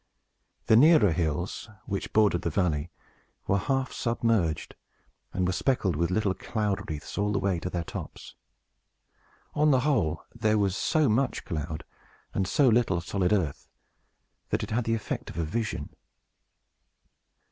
The 0.65 0.75
nearer 0.75 1.11
hills, 1.11 1.69
which 1.85 2.11
bordered 2.11 2.41
the 2.41 2.49
valley, 2.49 2.89
were 3.45 3.59
half 3.59 3.93
submerged, 3.93 4.73
and 5.31 5.45
were 5.45 5.53
specked 5.53 5.85
with 5.95 6.09
little 6.09 6.33
cloud 6.33 6.89
wreaths 6.89 7.19
all 7.19 7.31
the 7.31 7.37
way 7.37 7.59
to 7.59 7.69
their 7.69 7.83
tops. 7.83 8.33
On 9.53 9.69
the 9.69 9.81
whole, 9.81 10.23
there 10.33 10.57
was 10.57 10.75
so 10.75 11.07
much 11.07 11.45
cloud, 11.45 11.83
and 12.33 12.47
so 12.47 12.67
little 12.67 12.99
solid 12.99 13.31
earth, 13.31 13.69
that 14.49 14.63
it 14.63 14.71
had 14.71 14.85
the 14.85 14.95
effect 14.95 15.29
of 15.29 15.37
a 15.37 15.43
vision. 15.43 15.95